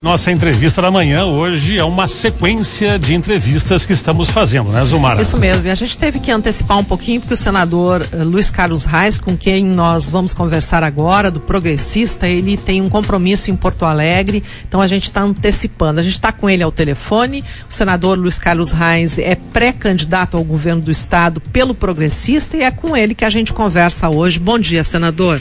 [0.00, 5.20] Nossa entrevista da manhã hoje é uma sequência de entrevistas que estamos fazendo, né, Zumara?
[5.20, 5.66] Isso mesmo.
[5.66, 9.18] E a gente teve que antecipar um pouquinho porque o senador uh, Luiz Carlos Reis,
[9.18, 14.44] com quem nós vamos conversar agora, do progressista, ele tem um compromisso em Porto Alegre,
[14.68, 15.98] então a gente está antecipando.
[15.98, 17.44] A gente está com ele ao telefone.
[17.68, 22.70] O senador Luiz Carlos Reis é pré-candidato ao governo do estado pelo progressista e é
[22.70, 24.38] com ele que a gente conversa hoje.
[24.38, 25.40] Bom dia, senador.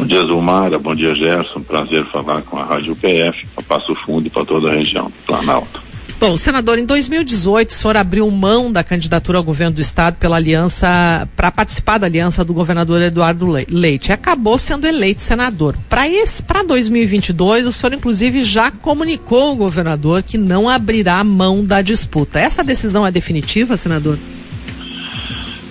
[0.00, 0.78] Bom dia, Zulmara.
[0.78, 1.60] Bom dia, Gerson.
[1.60, 5.26] Prazer falar com a Rádio PF, para Passo Fundo e para toda a região do
[5.26, 5.82] Planalto.
[6.18, 10.36] Bom, senador, em 2018 o senhor abriu mão da candidatura ao governo do estado pela
[10.36, 14.10] aliança, para participar da aliança do governador Eduardo Leite.
[14.10, 15.76] Acabou sendo eleito senador.
[15.86, 22.40] Para 2022, o senhor inclusive já comunicou ao governador que não abrirá mão da disputa.
[22.40, 24.18] Essa decisão é definitiva, senador?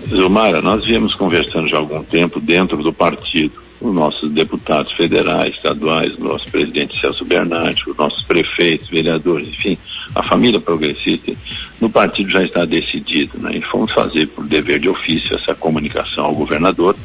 [0.08, 5.56] Zilmara, nós viemos conversando já há algum tempo dentro do partido os nossos deputados federais,
[5.56, 9.78] estaduais, o nosso presidente Celso Bernardi, os nossos prefeitos, vereadores, enfim,
[10.14, 11.32] a família progressista,
[11.80, 13.58] no partido já está decidido, né?
[13.58, 16.96] E fomos fazer por dever de ofício essa comunicação ao governador,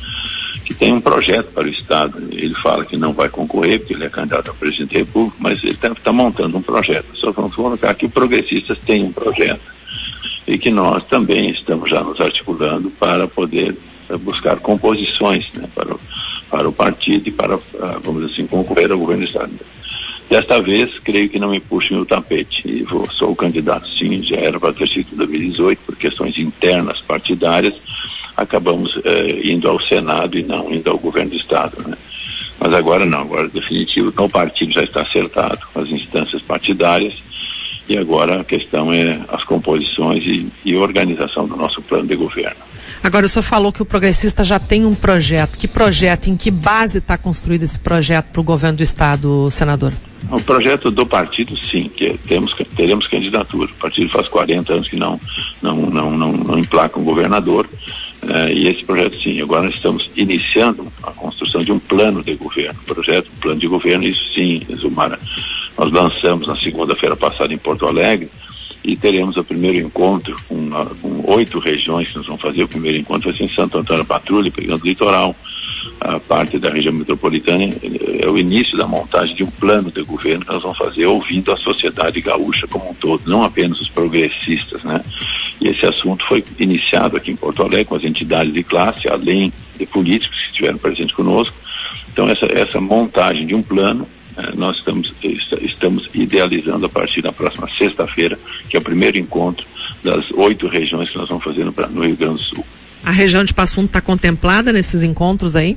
[0.64, 2.18] que tem um projeto para o Estado.
[2.32, 5.62] Ele fala que não vai concorrer, porque ele é candidato a presidente da República, mas
[5.62, 7.06] ele está tá montando um projeto.
[7.14, 9.74] Só vamos colocar que os progressistas têm um projeto
[10.46, 13.76] e que nós também estamos já nos articulando para poder
[14.20, 15.98] buscar composições né, para o
[16.50, 19.52] para o partido e para, ah, vamos dizer assim, concorrer ao governo do Estado.
[20.28, 22.66] Desta vez, creio que não me puxem o tapete.
[22.66, 26.38] E vou, sou o candidato, sim, já era para ter sido em 2018, por questões
[26.38, 27.74] internas partidárias,
[28.36, 31.76] acabamos eh, indo ao Senado e não indo ao governo do Estado.
[31.86, 31.96] Né?
[32.58, 37.14] Mas agora não, agora definitivo, então o partido já está acertado com as instâncias partidárias
[37.88, 42.56] e agora a questão é as composições e, e organização do nosso plano de governo.
[43.04, 45.58] Agora, o senhor falou que o progressista já tem um projeto.
[45.58, 49.92] Que projeto, em que base está construído esse projeto para o governo do Estado, senador?
[50.30, 53.70] O projeto do partido, sim, que temos, teremos candidatura.
[53.70, 55.20] O partido faz 40 anos que não,
[55.60, 57.68] não, não, não, não emplaca um governador.
[58.22, 62.34] Uh, e esse projeto, sim, agora nós estamos iniciando a construção de um plano de
[62.36, 62.80] governo.
[62.86, 65.18] Projeto, plano de governo, isso sim, Zumara.
[65.76, 68.30] Nós lançamos na segunda-feira passada em Porto Alegre
[68.84, 72.64] e teremos o primeiro encontro com, com, oito regiões que nós vamos fazer.
[72.64, 75.34] O primeiro encontro vai ser em Santo Antônio Patrulha, pegando o litoral,
[76.00, 77.64] a parte da região metropolitana.
[78.22, 81.50] É o início da montagem de um plano de governo que nós vamos fazer ouvindo
[81.50, 85.00] a sociedade gaúcha como um todo, não apenas os progressistas, né?
[85.60, 89.50] E esse assunto foi iniciado aqui em Porto Alegre com as entidades de classe, além
[89.78, 91.56] de políticos que estiveram presentes conosco.
[92.12, 94.23] Então essa, essa montagem de um plano eh,
[94.56, 95.12] nós estamos,
[95.62, 99.66] estamos idealizando a partir da próxima sexta-feira, que é o primeiro encontro
[100.02, 102.66] das oito regiões que nós vamos fazer no, no Rio Grande do Sul.
[103.04, 105.76] A região de Passo Fundo está contemplada nesses encontros aí?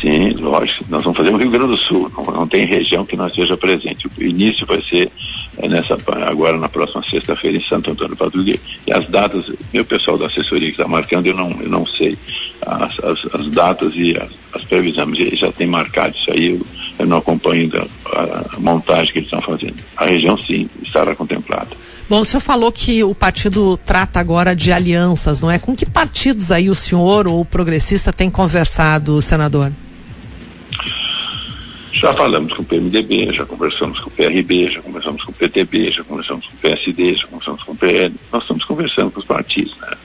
[0.00, 0.84] Sim, lógico.
[0.88, 2.10] Nós vamos fazer no Rio Grande do Sul.
[2.16, 4.06] Não, não tem região que não esteja presente.
[4.06, 5.10] O início vai ser
[5.58, 10.16] é, nessa agora na próxima sexta-feira em Santo Antônio Padre E as datas, meu pessoal
[10.16, 12.16] da assessoria que está marcando, eu não, eu não sei
[12.64, 15.18] as, as, as datas e as, as previsões.
[15.18, 16.50] Eles já tem marcado isso aí.
[16.50, 16.66] Eu,
[16.98, 17.70] eu não acompanho
[18.06, 19.76] a, a montagem que eles estão fazendo.
[19.96, 21.70] A região sim estará contemplada.
[22.08, 25.58] Bom, o senhor falou que o partido trata agora de alianças, não é?
[25.58, 29.70] Com que partidos aí o senhor ou o progressista tem conversado, senador?
[31.92, 35.90] Já falamos com o PMDB, já conversamos com o PRB, já conversamos com o PTB,
[35.90, 38.14] já conversamos com o PSD, já conversamos com o PL.
[38.32, 39.96] Nós estamos conversando com os partidos, né?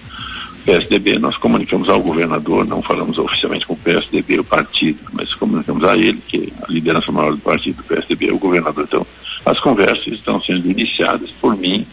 [0.66, 5.84] PSDB, nós comunicamos ao governador, não falamos oficialmente com o PSDB, o partido, mas comunicamos
[5.84, 8.85] a ele, que a liderança maior do partido do PSDB é o governador.
[8.88, 9.06] Então,
[9.46, 11.85] as conversas estão sendo iniciadas por mim,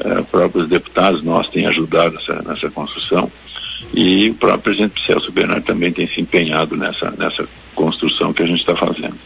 [0.00, 3.30] eh, próprios deputados nós têm ajudado nessa, nessa construção
[3.94, 8.46] e o próprio presidente Celso Bernardo também tem se empenhado nessa, nessa construção que a
[8.46, 9.16] gente está fazendo.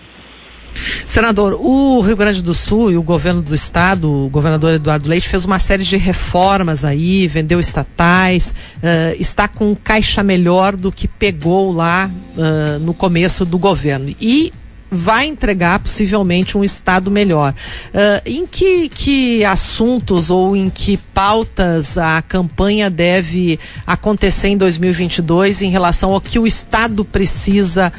[1.07, 5.29] Senador, o Rio Grande do Sul e o governo do estado, o governador Eduardo Leite,
[5.29, 11.09] fez uma série de reformas aí, vendeu estatais, uh, está com caixa melhor do que
[11.09, 14.15] pegou lá uh, no começo do governo.
[14.21, 14.53] E
[14.91, 17.55] vai entregar possivelmente um estado melhor.
[17.95, 25.63] Uh, em que, que assuntos ou em que pautas a campanha deve acontecer em 2022
[25.63, 27.93] em relação ao que o estado precisa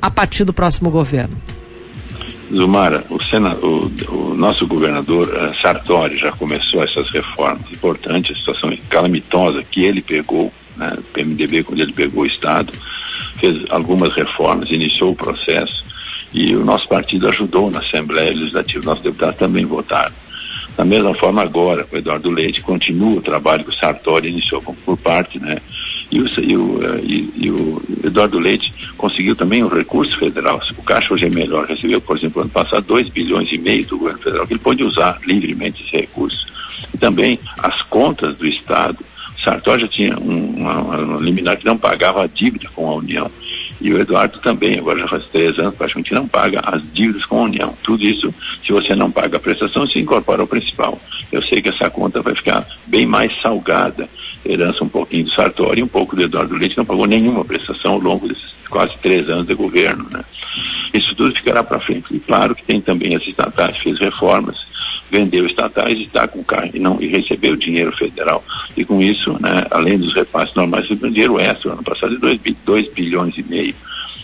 [0.00, 1.36] a partir do próximo governo?
[2.54, 8.38] Zumara, o, Sena, o, o nosso governador uh, Sartori já começou essas reformas importantes, a
[8.38, 12.72] situação calamitosa que ele pegou, né, o PMDB, quando ele pegou o Estado,
[13.38, 15.84] fez algumas reformas, iniciou o processo
[16.32, 20.14] e o nosso partido ajudou na Assembleia Legislativa, nossos deputados também votaram.
[20.76, 24.96] Da mesma forma agora, o Eduardo Leite continua o trabalho que o Sartori iniciou por
[24.96, 25.58] parte, né,
[26.10, 30.60] E o, e, o, eh, e, o, Eduardo Leite conseguiu também um recurso federal.
[30.76, 33.98] O Caixa hoje é melhor, recebeu, por exemplo, ano passado, 2 bilhões e meio do
[33.98, 36.46] governo federal, que ele pode usar livremente esse recurso.
[36.94, 39.04] E também as contas do Estado.
[39.42, 43.30] Sartori já tinha um, uma, uma liminar que não pagava a dívida com a União.
[43.80, 47.40] E o Eduardo também, agora já faz três anos, praticamente não paga as dívidas com
[47.40, 47.74] a União.
[47.82, 48.34] Tudo isso,
[48.64, 51.00] se você não paga a prestação, se incorpora ao principal.
[51.30, 54.08] Eu sei que essa conta vai ficar bem mais salgada.
[54.44, 57.94] Herança um pouquinho do Sartori e um pouco do Eduardo Leite, não pagou nenhuma prestação
[57.94, 60.06] ao longo desses quase três anos de governo.
[60.10, 60.24] Né?
[60.92, 62.06] Isso tudo ficará para frente.
[62.14, 64.56] E claro que tem também as estatais, fez reformas,
[65.10, 68.44] vendeu estatais e está com carne e, não, e recebeu dinheiro federal.
[68.76, 72.92] E com isso, né, além dos repasses normais, recebeu dinheiro extra, ano passado de 2
[72.92, 73.74] bilhões e meio.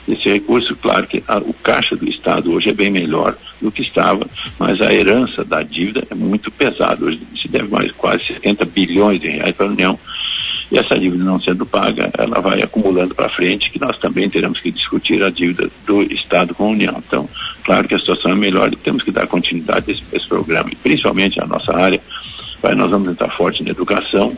[0.07, 3.81] Esse recurso, claro que a, o caixa do Estado hoje é bem melhor do que
[3.81, 4.27] estava,
[4.59, 7.03] mas a herança da dívida é muito pesada.
[7.03, 9.99] Hoje se deve mais quase 70 bilhões de reais para a União.
[10.71, 14.61] E essa dívida não sendo paga, ela vai acumulando para frente, que nós também teremos
[14.61, 17.03] que discutir a dívida do Estado com a União.
[17.07, 17.29] Então,
[17.65, 20.69] claro que a situação é melhor e temos que dar continuidade a esse, esse programa,
[20.71, 22.01] e principalmente a nossa área,
[22.77, 24.37] nós vamos entrar forte na educação,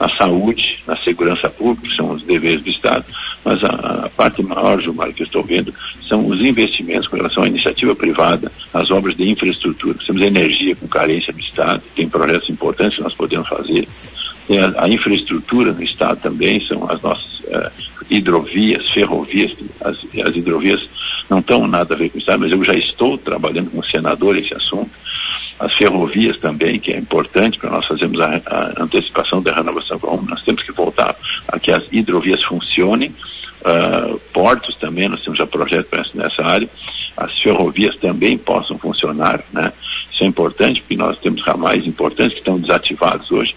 [0.00, 3.04] na saúde, na segurança pública, são os deveres do Estado,
[3.44, 5.74] mas a, a parte maior, Gilmar, que eu estou vendo,
[6.08, 9.98] são os investimentos com relação à iniciativa privada, as obras de infraestrutura.
[10.04, 13.86] Temos energia com carência do Estado, tem projetos importantes que nós podemos fazer.
[14.46, 17.70] Tem a, a infraestrutura no Estado também, são as nossas uh,
[18.08, 19.52] hidrovias, ferrovias,
[19.82, 20.88] as, as hidrovias
[21.28, 23.84] não estão nada a ver com o Estado, mas eu já estou trabalhando com o
[23.84, 24.90] senador esse assunto
[25.58, 29.98] as ferrovias também, que é importante para nós fazermos a, a antecipação da renovação.
[30.28, 31.16] Nós temos que voltar
[31.48, 33.12] a que as hidrovias funcionem,
[33.60, 36.68] uh, portos também, nós temos já projeto nessa área,
[37.16, 39.72] as ferrovias também possam funcionar, né?
[40.12, 43.54] Isso é importante, porque nós temos ramais importantes que estão desativados hoje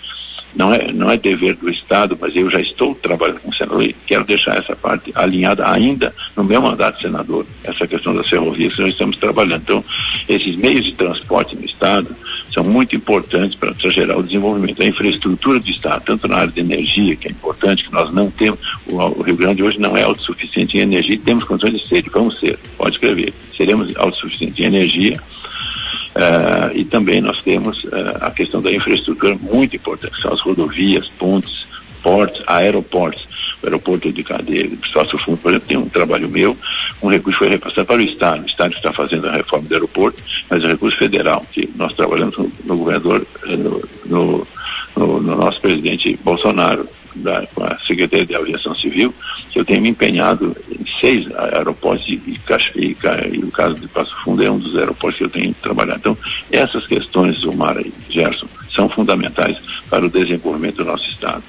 [0.56, 3.84] não é, não é dever do Estado, mas eu já estou trabalhando com o senador
[3.84, 8.28] e quero deixar essa parte alinhada ainda no meu mandato de senador, essa questão das
[8.28, 9.62] ferrovias que nós estamos trabalhando.
[9.62, 9.86] Então,
[10.28, 12.16] esses meios de transporte no Estado
[12.54, 14.82] são muito importantes para gerar o desenvolvimento.
[14.82, 18.30] A infraestrutura do Estado, tanto na área de energia, que é importante, que nós não
[18.30, 22.04] temos, o, o Rio Grande hoje não é autossuficiente em energia, temos condições de ser,
[22.10, 25.20] vamos ser, pode escrever, seremos autossuficientes em energia,
[26.12, 30.42] Uh, e também nós temos uh, a questão da infraestrutura muito importante, que são as
[30.42, 31.66] rodovias, pontes,
[32.04, 33.26] portos, aeroportos.
[33.64, 36.58] O aeroporto de Cadeia, do Espaço Fundo, por exemplo, tem um trabalho meu,
[37.02, 38.44] um recurso foi repassado para o Estado.
[38.44, 42.38] O Estado está fazendo a reforma do aeroporto, mas o recurso federal, que nós trabalhamos
[42.38, 44.48] no, no governador, eh, no, no,
[44.96, 49.14] no, nosso presidente Bolsonaro, da, com a Secretaria de Aviação Civil,
[49.50, 52.40] que eu tenho me empenhado em seis aeroportos e, e,
[52.76, 52.98] e,
[53.34, 56.00] e, o caso de Passo Fundo é um dos aeroportos que eu tenho trabalhado.
[56.00, 56.18] Então,
[56.52, 59.58] essas questões, Omar e Gerson, são fundamentais
[59.90, 61.44] para o desenvolvimento do nosso Estado.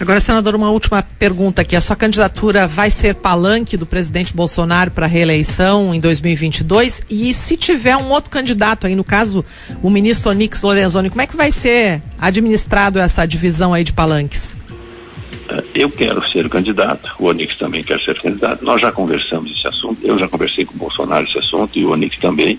[0.00, 1.74] Agora, senador, uma última pergunta aqui.
[1.74, 7.02] A sua candidatura vai ser palanque do presidente Bolsonaro para reeleição em 2022?
[7.10, 9.44] E se tiver um outro candidato aí, no caso,
[9.82, 14.56] o ministro Onix Lorenzoni, como é que vai ser administrado essa divisão aí de palanques?
[15.48, 18.64] Eh, eu quero ser candidato, o Onix também quer ser candidato.
[18.64, 21.90] Nós já conversamos esse assunto, eu já conversei com o Bolsonaro esse assunto e o
[21.90, 22.58] Onix também.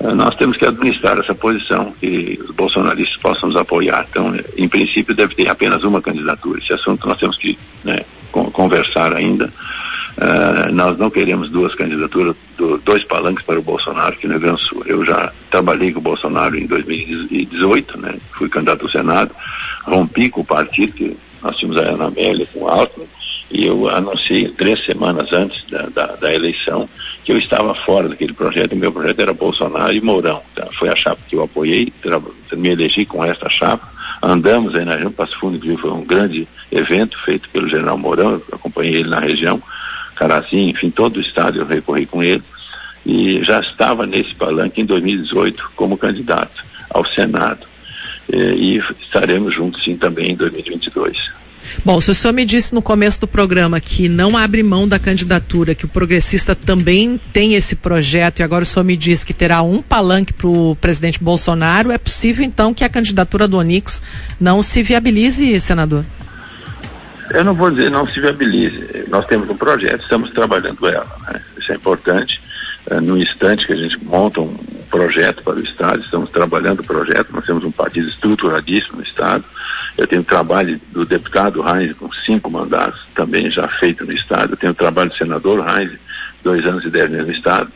[0.00, 4.06] Eh, nós temos que administrar essa posição, que os bolsonaristas possam nos apoiar.
[4.10, 6.58] Então, em princípio, deve ter apenas uma candidatura.
[6.58, 8.00] Esse assunto nós temos que né,
[8.30, 9.52] conversar ainda.
[10.18, 14.40] Uh, nós não queremos duas candidaturas, do, dois palanques para o Bolsonaro aqui no Rio
[14.40, 14.82] Grande do Sul.
[14.84, 19.30] Eu já trabalhei com o Bolsonaro em 2018, né, fui candidato ao Senado,
[19.84, 23.06] rompi com o partido, que nós tínhamos a Ana Amélia com o Alckmin,
[23.50, 26.88] e eu anunciei três semanas antes da, da, da, eleição
[27.24, 30.42] que eu estava fora daquele projeto, e meu projeto era Bolsonaro e Mourão.
[30.52, 31.92] Então, foi a chapa que eu apoiei,
[32.52, 33.88] me elegi com esta chapa,
[34.22, 38.32] andamos aí na região, Passo Fundo, inclusive foi um grande evento feito pelo general Mourão,
[38.32, 39.62] eu acompanhei ele na região,
[40.14, 42.42] Carazinho, enfim, todo o estado eu recorri com ele,
[43.06, 47.66] e já estava nesse palanque em 2018 como candidato ao Senado.
[48.30, 51.32] Eh, e estaremos juntos sim também em 2022.
[51.84, 54.98] Bom, se o senhor me disse no começo do programa que não abre mão da
[54.98, 59.34] candidatura, que o progressista também tem esse projeto, e agora o senhor me diz que
[59.34, 64.02] terá um palanque para o presidente Bolsonaro, é possível então que a candidatura do Onix
[64.40, 66.04] não se viabilize, senador?
[67.30, 69.04] Eu não vou dizer não se viabilize.
[69.08, 71.16] Nós temos um projeto, estamos trabalhando ela.
[71.28, 71.40] Né?
[71.58, 72.40] Isso é importante.
[72.90, 74.56] Uh, no instante que a gente monta um
[74.90, 79.44] projeto para o Estado, estamos trabalhando o projeto, nós temos um partido estruturadíssimo no Estado.
[79.98, 84.52] Eu tenho trabalho do deputado Reis com cinco mandatos, também já feito no Estado.
[84.52, 85.90] Eu tenho trabalho do senador Reis,
[86.42, 87.70] dois anos e dez meses no Estado.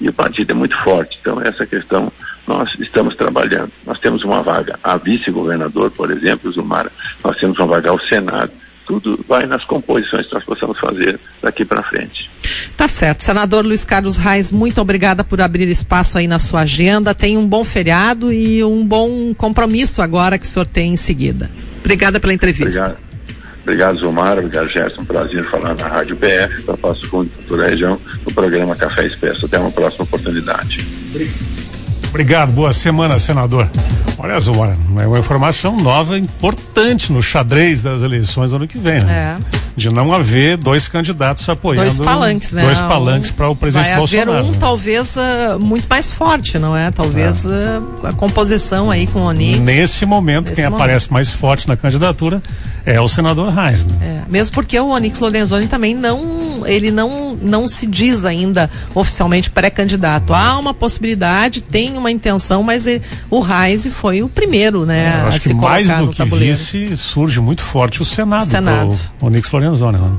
[0.00, 1.18] E o partido é muito forte.
[1.20, 2.10] Então, essa questão
[2.46, 3.70] nós estamos trabalhando.
[3.84, 6.90] Nós temos uma vaga a vice-governador, por exemplo, Zumara.
[7.22, 8.50] Nós temos uma vaga ao Senado
[8.86, 12.30] tudo vai nas composições que nós possamos fazer daqui para frente.
[12.76, 13.22] Tá certo.
[13.22, 17.14] Senador Luiz Carlos Reis, muito obrigada por abrir espaço aí na sua agenda.
[17.14, 21.50] Tenha um bom feriado e um bom compromisso agora que o senhor tem em seguida.
[21.80, 22.80] Obrigada pela entrevista.
[22.80, 23.06] Obrigado.
[23.62, 24.38] Obrigado, Zumar.
[24.38, 25.00] Obrigado, Gerson.
[25.00, 29.06] Um prazer falar na Rádio BF, para Passo Fundo, toda a região, no programa Café
[29.06, 29.46] Expresso.
[29.46, 30.86] Até uma próxima oportunidade.
[32.08, 33.68] Obrigado, boa semana, senador.
[34.18, 39.02] Olha, Zumar, é uma informação nova, importante no xadrez das eleições do ano que vem,
[39.02, 39.36] né?
[39.52, 39.65] É.
[39.76, 41.84] De não haver dois candidatos apoiando.
[41.84, 42.62] Dois palanques, né?
[42.62, 44.32] Dois palanques para o presidente vai Bolsonaro.
[44.32, 44.56] Haver um, né?
[44.58, 46.90] talvez, uh, muito mais forte, não é?
[46.90, 47.48] Talvez é.
[47.48, 49.60] Uh, a composição aí com o Onix.
[49.60, 50.80] Nesse momento, Nesse quem momento.
[50.82, 52.42] aparece mais forte na candidatura
[52.86, 54.22] é o senador Reis, né?
[54.26, 59.50] É, mesmo porque o Onix Lorenzoni também não, ele não, não se diz ainda oficialmente
[59.50, 60.32] pré-candidato.
[60.32, 65.24] Há uma possibilidade, tem uma intenção, mas ele, o Reis foi o primeiro, né?
[65.24, 66.54] É, acho que mais do que tabuleiro.
[66.54, 68.96] vice surge muito forte o Senado, Senado.
[69.20, 69.65] o Onix Lorenzoni.
[70.08, 70.16] Né?